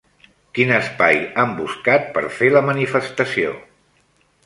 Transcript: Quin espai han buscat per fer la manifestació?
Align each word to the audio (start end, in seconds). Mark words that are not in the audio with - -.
Quin 0.57 0.73
espai 0.77 1.19
han 1.43 1.53
buscat 1.61 2.09
per 2.17 2.25
fer 2.39 2.53
la 2.57 2.67
manifestació? 2.73 3.57